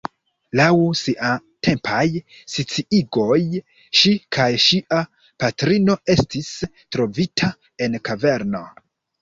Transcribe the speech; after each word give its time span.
Laŭ 0.59 0.69
siatempaj 0.99 2.05
sciigoj, 2.53 3.37
ŝi 4.01 4.15
kaj 4.39 4.49
ŝia 4.65 5.03
patrino 5.45 5.99
estis 6.17 6.51
trovita 6.97 7.55
en 7.89 8.01
kaverno. 8.11 8.67